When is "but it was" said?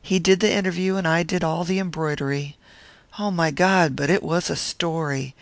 3.94-4.48